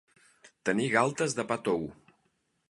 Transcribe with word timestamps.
Tenir 0.69 0.87
galtes 0.95 1.37
de 1.41 1.45
pa 1.53 1.59
tou. 1.69 1.87